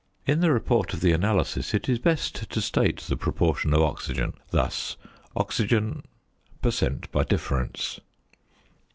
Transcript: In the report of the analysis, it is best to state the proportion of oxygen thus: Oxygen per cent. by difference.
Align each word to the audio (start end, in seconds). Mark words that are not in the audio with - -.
In 0.25 0.39
the 0.39 0.51
report 0.51 0.95
of 0.95 1.01
the 1.01 1.11
analysis, 1.11 1.75
it 1.75 1.87
is 1.87 1.99
best 1.99 2.49
to 2.49 2.59
state 2.59 3.01
the 3.01 3.15
proportion 3.15 3.71
of 3.71 3.83
oxygen 3.83 4.33
thus: 4.49 4.97
Oxygen 5.35 6.01
per 6.59 6.71
cent. 6.71 7.11
by 7.11 7.23
difference. 7.23 7.99